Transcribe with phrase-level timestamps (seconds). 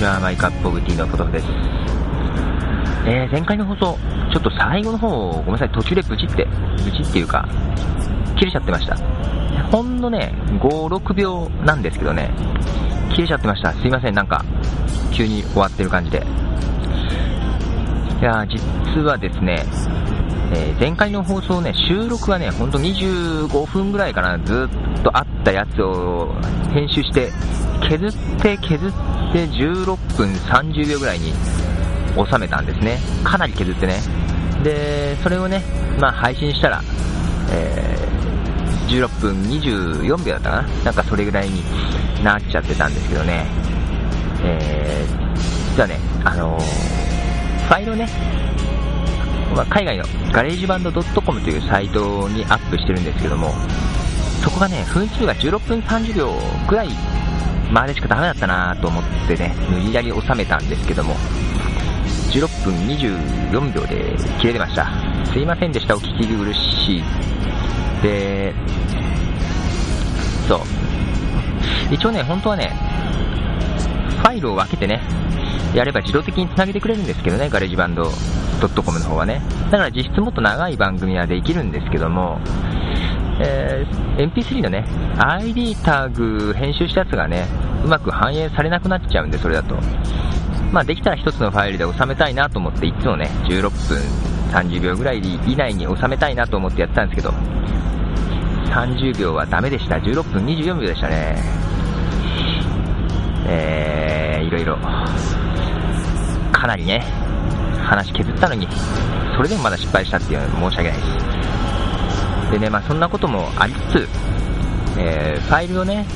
[0.00, 1.46] えー、こんにちは、マイカップオブティーのポトフです。
[3.06, 3.98] えー、前回の放送、
[4.32, 6.48] ちょっと最後の方、ごめんなさい、途中でブチって、
[6.82, 7.46] ブチっていうか、
[8.38, 8.96] 切れちゃってました。
[9.70, 12.30] ほんのね、5、6秒なんですけどね、
[13.10, 13.74] 切れちゃってました。
[13.74, 14.42] すいません、なんか、
[15.12, 16.24] 急に終わってる感じで。
[18.20, 19.64] いや実はですね、
[20.52, 26.34] えー、前回の放送ね、収録はね、ほんと25分ぐらいかな、ずっとあったやつを
[26.72, 27.30] 編集して、
[27.88, 28.90] 削って削っ
[29.32, 31.32] て16分30秒ぐらいに
[32.30, 32.98] 収めたんですね。
[33.24, 33.94] かなり削ってね。
[34.62, 35.62] で、それをね、
[35.98, 36.82] まあ配信したら、
[37.52, 41.62] えー、16分24秒だったかななんかそれぐらいに
[42.22, 43.46] なっちゃってたんですけどね。
[44.42, 46.62] えー、実はね、あのー、
[47.68, 48.08] ファイルをね、
[49.54, 53.52] ま、海外のガレージバンド .com というサイトにアップしてるんですけども、
[54.42, 56.34] そこがね、分数が16分30秒
[56.68, 56.88] ぐらい
[57.70, 61.14] までしかダメだったなと思ってね、無理やり収めたんですけども、
[62.32, 64.88] 16分24秒で切れてました。
[65.32, 67.04] すいませんでした、お聞き苦しい。
[68.02, 68.54] で、
[70.48, 70.60] そう。
[71.90, 72.72] 一応ね、本当はね、
[74.20, 75.00] ファイルを分けてね、
[75.74, 79.42] やれば自動的につなげてくれるんですけどね、 GarageBand .com の方はね。
[79.70, 82.40] だから実質もっと長い番組はできるんですけども、
[83.42, 84.84] えー、MP3 のね、
[85.18, 87.46] ID タグ編集したやつがね、
[87.82, 89.76] うまく反映されなくなっちゃうんで、それだと。
[90.72, 93.98] まあ、できたら1つのファイルで収めたいなと思って、いつもね、16分
[94.52, 97.30] 30秒ぐらい以内に収めたいなと思ってやってたんですけど、
[98.70, 99.96] 30秒はダメでした。
[99.96, 101.36] 16分24秒でしたね。
[103.46, 104.76] えー、いろいろ、
[106.52, 107.00] かなりね、
[107.82, 108.68] 話削ったのに、
[109.34, 111.69] それでもまだ失敗したっていうのは申し訳ないです。
[112.50, 114.08] でね、まあそんなこともありつつ、
[114.98, 116.06] えー、ファイルをね、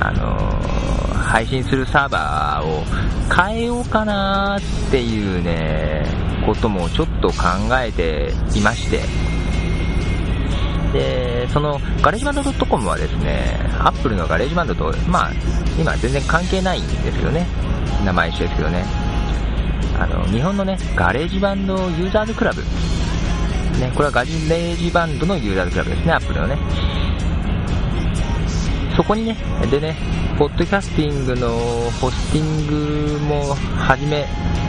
[0.00, 2.84] あのー、配信するサーバーを
[3.34, 6.06] 変えようかなっていうね、
[6.46, 7.34] こともちょっと考
[7.80, 9.00] えていまして、
[10.92, 15.32] で、そのガレージバンド .com はですね、アップルの GarageBand と、まあ、
[15.78, 17.46] 今全然関係ないんですけどね、
[18.04, 18.84] 名前一緒ですけどね、
[19.98, 22.62] あの、日本のね、 GarageBand ユーザーズクラブ、
[23.80, 26.56] ね、これは GarageBand のユーザークラブですね、アップルのね。
[28.96, 29.36] そこにね、
[29.70, 29.96] でね、
[30.38, 31.48] ポッドキャスティングの
[32.00, 34.26] ホスティングも始め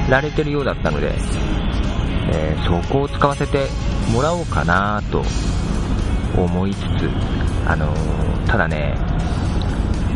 [0.09, 1.13] られてるようだったので、
[2.31, 3.68] えー、そこを使わせて
[4.13, 5.24] もらおうかなと
[6.38, 6.84] 思いつつ、
[7.66, 8.96] あのー、ただね、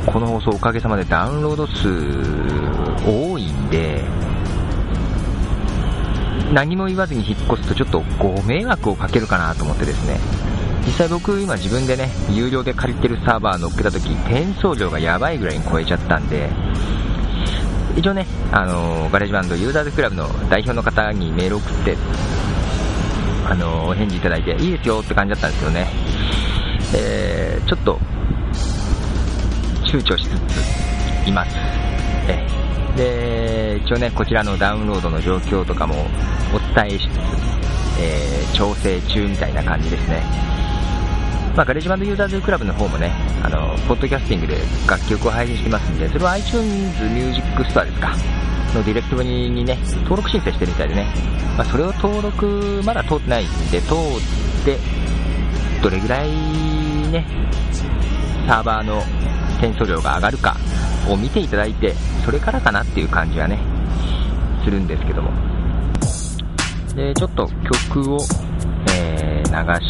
[0.05, 1.89] この放送おかげさまでダウンロード数
[3.05, 3.56] 多いん、
[6.53, 10.17] 何も言わずに引っ越すとちょっとご迷惑をかけるかなと思ってですね、
[10.85, 16.49] 実際僕今自分でね、有料で借りてるサーバー乗っけた時、転送量がやばいぐらいに超えちゃったんで、
[17.97, 21.97] 一応ね、あの、 GarageBand ユーザーズクラブの代表の方にメール送って、
[23.49, 25.87] あの、お返事いただいて、いいですよって感じだったんですよね。
[26.95, 27.99] えー、ちょっと、
[29.83, 31.86] 躊躇しつついます。
[32.97, 36.07] で、一応ね、こちらのダウンロードの状況とかも
[36.53, 37.17] お伝えしつつ、
[38.01, 40.23] えー、調整中みたいな感じですね。
[41.55, 43.11] まあ、 GarageBand ユーザーズクラブの方もね、
[43.43, 48.15] あの、ポッドキャスティングで楽曲を配信してますんで、それは iTunes Music Store ですか、
[48.75, 51.07] のディレクトリにね、登録申請してるみたいでね、
[51.57, 53.95] まあ、それを登録、まだ通ってないんで、通っ
[54.65, 54.77] て、
[55.81, 56.29] どれぐらい
[57.11, 57.25] ね、
[58.47, 59.03] サーバーの
[59.57, 60.55] 転送量が上がるか。
[61.09, 61.94] を見ていただいて、
[62.25, 63.59] それからかなっていう感じはね、
[64.63, 65.31] するんですけども。
[66.95, 67.47] で、ちょっと
[67.91, 68.18] 曲を、
[68.91, 69.85] えー、流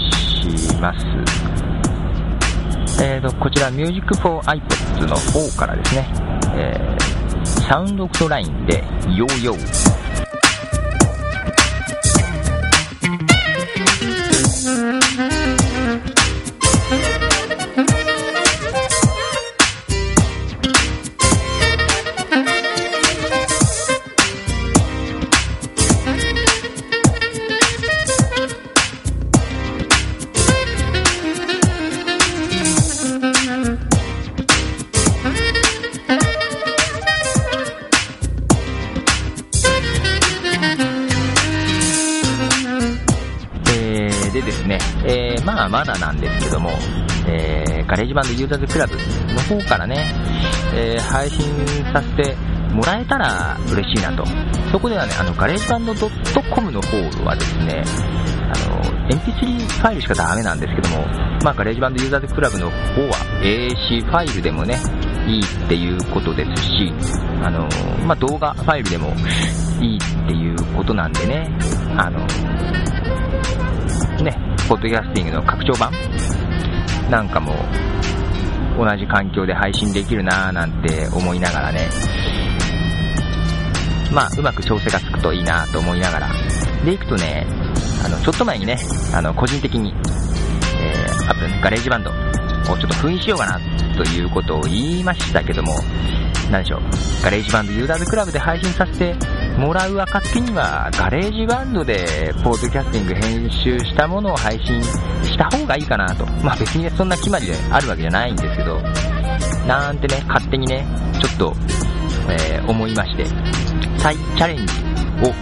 [0.59, 1.05] します。
[2.99, 6.07] えーと、こちら Music for iPods の方からですね、
[6.55, 10.06] えー、サウンドオクトラインで YoYo
[45.67, 46.69] あまだなんですけども、
[47.27, 50.15] えー、 GarageBand ユーザーズクラブの方からね、
[50.73, 51.43] えー、配信
[51.91, 52.35] させて
[52.73, 54.25] もらえたら嬉しいなと。
[54.71, 57.83] そこではね、あの、 GarageBand .com の方はですね、
[58.43, 61.05] あの、MP3 ファイルしかダメなんですけども、
[61.43, 64.77] まあ、ガレージバンドユーザーズクラブの方は AC ファイルでもね、
[65.27, 66.93] いいっていうことですし、
[67.43, 67.67] あの、
[68.05, 69.13] まあ、動画ファイルでも
[69.81, 71.49] いいっていうことなんでね、
[71.97, 72.25] あの、
[74.67, 75.91] ポッドキャスティングの拡張版。
[77.09, 77.53] なんかも
[78.77, 81.89] 同じ環境で配信できるなぁなんて思いながらね、
[84.13, 86.29] まあ、うまく調整がつくといいなと思いながら、
[86.83, 87.47] でいくとね、
[88.05, 88.77] あの、ちょっと前にね、
[89.13, 89.93] あの、個人的に、
[90.79, 92.13] えー、アップルね、 GarageBand を
[92.65, 93.59] ちょっと封印しようかな
[93.95, 95.73] ということを言いましたけども、
[96.51, 96.81] 何でしょう、
[97.23, 99.15] GarageBand ユーザーズクラブで配信させて
[99.57, 106.25] もらう暁には、 GarageBand でポッドキャスティング編集したものを配信した方がいいかなと。
[106.43, 108.79] まあ別に、そんな決まりであるわけじゃないんですけど、
[109.67, 110.85] なんてね、勝手にね、
[111.19, 111.53] ちょっと、
[112.29, 113.25] えー、思いまして、
[113.97, 114.63] 再チャレンジ
[115.27, 115.33] を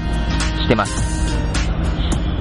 [0.62, 1.16] してます。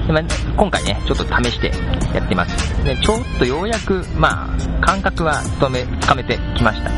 [0.07, 0.23] でまあ、
[0.55, 1.71] 今回ね、ちょっと試して
[2.13, 2.83] やってます。
[2.85, 6.89] で、ちょっとようやく、まあ、感覚はつめ、つかめてきました。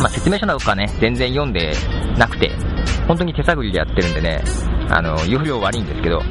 [0.00, 1.72] まあ、説明書などかね、全然読んで
[2.18, 2.50] なくて、
[3.06, 4.42] 本当に手探りでやってるんでね、
[4.90, 6.22] あの、要領悪いんですけど、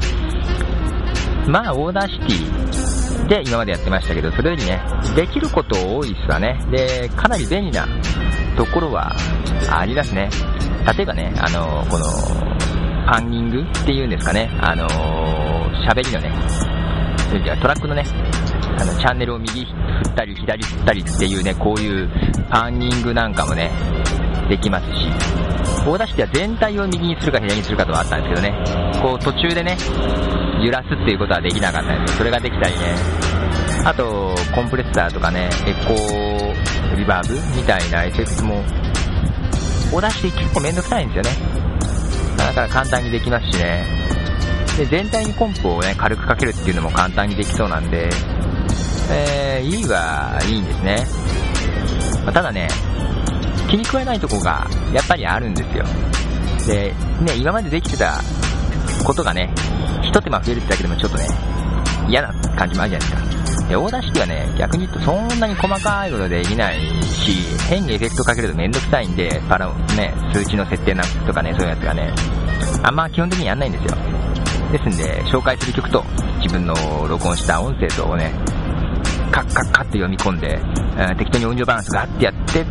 [1.48, 4.80] まあ、 Audacity で今までやってましたけど、それよりね、
[5.14, 6.58] できること多いっすわね。
[6.70, 7.86] で、かなり便利な
[8.56, 9.14] ところは
[9.70, 10.28] ありますね。
[10.96, 12.04] 例えばね、あの、この、
[13.06, 14.88] パンニングっていうんですかね、あの
[15.86, 16.32] 喋りのね、
[17.60, 18.02] トラックのね、
[18.78, 19.70] あの、チャンネルを右振
[20.10, 22.08] ったり左振ったりっていうね、こういう
[22.48, 23.70] パンニングなんかもね、
[24.48, 25.53] できますし、
[25.86, 29.76] 大田市では全体を右にするか左にするかとはあったんですけどね、こう途中でね、
[30.62, 32.94] 揺らすっていうことはできなかったんです、それができたりね、
[33.84, 38.64] あと、コンプレッサーとかね、エコーリバーブみたいなエフェクトも、
[39.92, 41.54] 大田市で結構めんどくさいんですよね。
[42.38, 43.84] だから簡単にできますしね。
[44.78, 48.08] で、全体にポンプをね、軽くかけるっていうのも簡単にできそうなんで、
[49.10, 51.06] えー、いいはいいんですね。
[52.24, 52.68] ま、ただね、
[53.74, 55.84] 気に食わないとこがやっぱりあるんですよ。
[56.68, 56.94] で、
[57.24, 58.20] ね、今までできてた
[59.04, 59.52] ことがね、
[60.00, 61.26] 一手間増えるってだけでもちょっとね、
[62.08, 63.68] 嫌な感じもあるじゃないですか。
[63.68, 67.32] で、オーダー式はね、逆に言うとそんなに細かいことできないし、
[67.68, 69.66] 変にエフェクトかけるとめんどくさいんで、パラ、
[69.96, 72.12] ね、数値の設定なんとかね、そういうやつがね、
[72.84, 73.96] あんま基本的にやんないんですよ。
[74.70, 76.04] ですんで、紹介する曲と
[76.40, 76.74] 自分の
[77.08, 78.32] 録音した音声とをね、
[79.32, 80.60] カッカッカって読み込んで、
[81.18, 82.64] 適当に音量バランスガッてやって、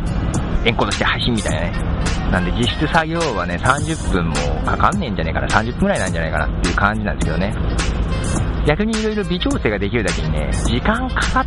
[0.66, 2.04] エンコードして配信みたいなね。
[2.32, 7.54] なんで実質作業はね、30分もかかんねえんじゃねえかな、30分くらいなんじゃないかなっていう感じなんですけどね。
[8.66, 11.46] 逆に色々微調整ができるだけにね、時間かかっ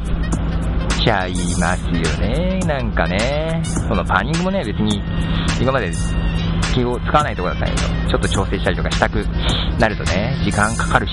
[1.03, 2.61] ちゃいますよね。
[2.67, 5.03] なんかね、そのパンニングもね、別に
[5.61, 5.91] 今まで
[6.75, 9.27] 気を使わないとこだったんだけど、ちょっと調整したりとかしたく
[9.79, 11.13] なるとね、時間かかるし。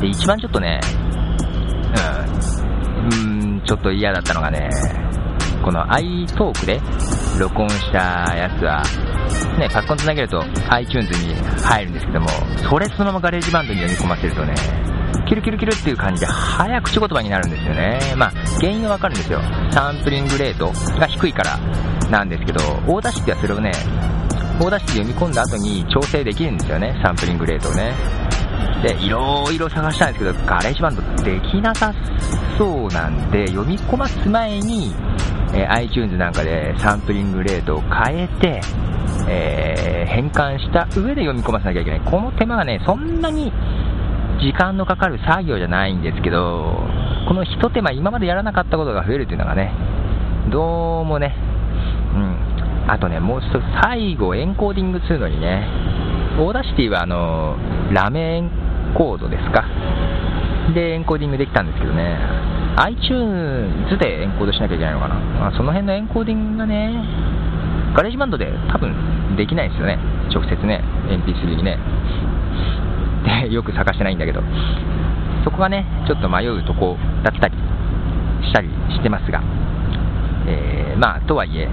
[0.00, 0.80] で、一番ちょっとね、
[3.12, 4.70] うん、うん、ちょっと嫌だったのがね、
[5.62, 6.80] この iTalk で
[7.38, 8.82] 録音したやつは、
[9.58, 12.28] ね、パソコンつなげると iTunes に入るんですけども、
[12.68, 14.54] それそのまま GarageBand に読み込ませるとね、
[15.28, 18.00] キルキルキルっていう感じで早口言葉になるんですよね。
[18.16, 19.40] まあ、原因はわかるんですよ。
[19.70, 21.58] サンプリングレートが低いから
[22.10, 23.72] なんですけど、 Audacity はそれをね、
[24.60, 27.92] Audacity で読み込んだ後に調整できるんですよね、サンプリングレートをね。
[28.82, 31.92] で、いろいろ探したんですけど、 GarageBand できなさ
[32.56, 34.94] そうなんで、読み込ます前に、
[35.54, 38.60] え、iTunes なんかでサンプリングレートを変えて、
[39.28, 42.00] えー、変換した上で読み込ませなきゃいけない。
[42.00, 43.52] この手間がね、そんなに
[44.40, 46.82] 時間のかかる作業じゃないんですけど、
[47.26, 49.72] この一手間、今までやらなかったことが増えるというのがね、
[50.50, 51.34] どうもね、
[52.14, 52.90] うん。
[52.90, 55.66] あとね、もう一つ最後エンコーディングするのにね、
[56.38, 57.56] Audacity はあの、
[57.92, 58.50] LAME エン
[58.94, 59.64] コードですか。
[60.72, 62.16] で、エンコーディングできたんですけどね、
[62.78, 65.16] iTunes でエンコードしなきゃいけないのかな。
[65.16, 66.94] まあ、その辺のエンコーディングがね、
[67.96, 69.98] GarageBand で多分できないですよね。
[70.30, 71.78] 直接ね、MP3 にね。
[73.24, 74.42] で、 よく探してないんだけど。
[75.42, 77.54] そこがね、ちょっと迷うとこだったり
[78.42, 79.42] したりしてますが、
[80.46, 81.68] えー、まあ、とはいえ、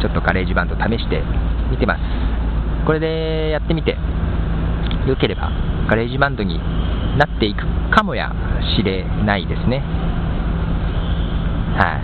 [0.00, 1.22] ちょっと GarageBand 試して
[1.70, 2.00] みてます。
[2.84, 3.96] これでやってみて、
[5.06, 5.50] 良ければ
[5.88, 6.60] GarageBand に
[7.16, 8.32] なっていくかもや
[8.76, 9.82] しれないですね。
[11.76, 12.00] は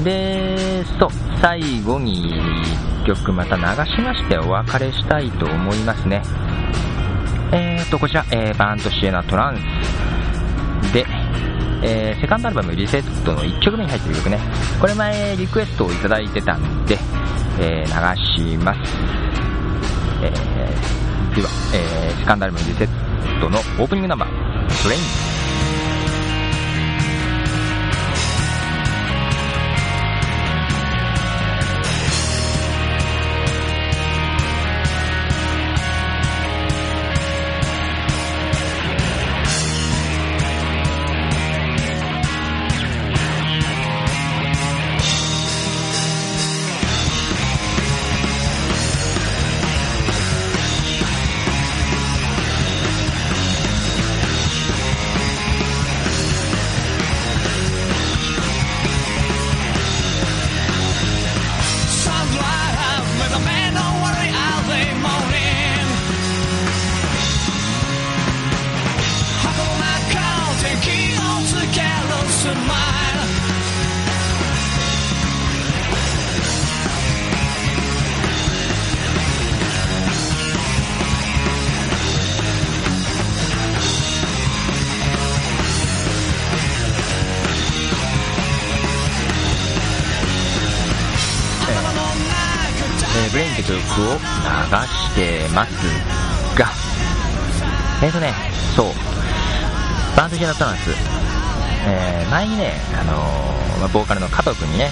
[0.00, 0.04] い。
[0.04, 1.10] で、そう、
[1.40, 2.34] 最後に
[3.04, 6.22] 1曲また流しましてお別れしたいと思いますね。
[7.52, 9.58] えーと、こちら、えー、バーントシエナトラン
[10.82, 11.04] スで、
[11.82, 14.40] えー、セカンドアルバムリセットの1曲目に入ってる曲ね。
[14.80, 16.96] これ前リクエストをいただいてたんで、
[17.60, 18.80] えー、流します。
[20.22, 23.11] えー、では、えー、セカンドアルバムリセット
[23.50, 25.31] のオープニングナンバー、トレイン
[93.32, 93.80] ブレインって曲を流
[94.86, 95.72] してます
[96.58, 96.68] が、
[98.02, 98.34] えーとね、
[98.76, 98.86] そう、
[100.16, 100.90] バンドジェラトランス、
[101.86, 104.90] えー、前にね、あのー、ボーカルの加藤君にね、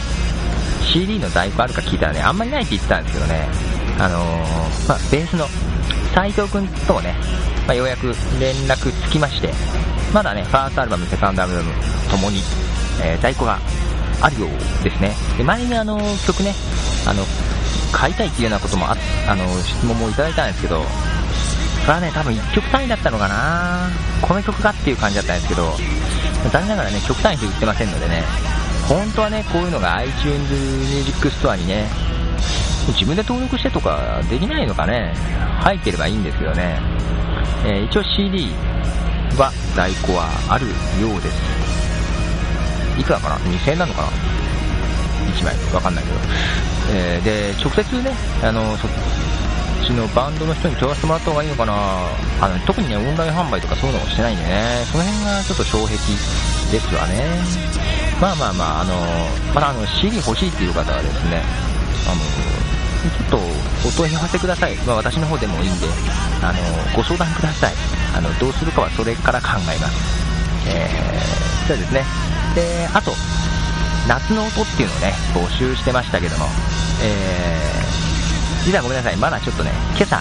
[0.83, 3.47] CD の在庫あるか聞いたらね、あんまりないって言ってたんですけどね、
[3.99, 5.47] あのー、まあ、ベースの
[6.15, 7.15] 斉藤君ともね、
[7.67, 8.07] まあ、ようやく
[8.41, 9.53] 連絡つきまして、
[10.15, 11.73] まだね、ファーストアルバム、セカンドアルバム
[12.11, 12.41] ともに、
[13.05, 13.59] え、在庫が
[14.23, 15.15] あるようですね。
[15.37, 16.55] で前にあの曲ね、
[17.07, 17.23] あの、
[17.93, 20.85] 買いたいっていうようなこともあ、あの、質問もいただいたんですけど、
[21.83, 23.89] それはね、多分1曲単位だったのかな
[24.21, 25.73] この曲かっていう感じだったんですけど、
[26.53, 28.25] 残念ながらね、曲単位で売ってませんのでね、
[28.89, 30.53] 本当はね、こういうのが iTunes
[30.95, 31.89] Music Store にね、
[32.89, 35.15] 自分で登録してとかできないのかね、
[35.61, 36.81] 入ってればいいんですけどね、
[37.65, 38.53] えー、一応 CD
[39.39, 40.67] は在庫はある
[41.01, 43.01] ようです。
[43.01, 44.40] いくらかな ?2000 円なのかな？
[45.27, 45.55] ?1 枚。
[45.75, 46.17] わかんないけど。
[46.93, 48.13] えー、で、直接ね、
[48.43, 48.91] あの、そっ
[49.87, 51.75] ちのバンドの人に問わせてもらった方がいいのかな
[52.41, 55.97] あの、特にね、オンライン販売とかそういうのもしてないんでね、その辺がちょっと障壁
[56.71, 57.71] ですわね。
[58.21, 58.95] まあまあまあ、あの、
[59.55, 61.43] まだあの、CD 欲しいっていう方はですね、
[62.07, 62.21] あの、
[63.01, 63.41] ちょっ
[63.83, 64.77] とお問い合わせください。
[64.87, 65.87] まあ、私の方でもいいんで、
[66.43, 66.59] あの、
[66.95, 67.75] ご相談ください。
[68.15, 70.21] あの、どうするかはそれから考えます。
[70.69, 72.05] えー、そうですね。
[72.55, 73.13] で、あと、
[74.11, 76.47] 夏の音っていうのをね、募集してましたけども、
[77.01, 80.19] えー、実はごめんなさい、まだちょっとね、今朝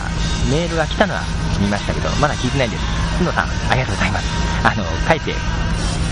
[0.52, 1.22] メールが来たのは
[1.60, 2.84] 見ましたけど、まだ聞いてないんです。
[3.18, 4.28] 角野さん、ありがとうございます。
[4.62, 5.34] あの、書いて、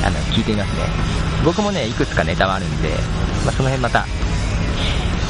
[0.04, 0.90] あの、聞いてみますね。
[1.46, 2.90] 僕もね、いくつかネタはあるんで、
[3.46, 4.08] まあ、その辺また、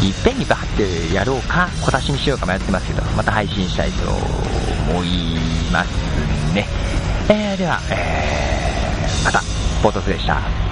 [0.01, 5.35] いっぺんにバーってやろうか、小出しにしようか迷ってますけど、また配信したいと思い
[5.69, 6.65] ますね。
[7.27, 9.41] えー、では、えー、また、
[9.83, 10.66] ポートスでした。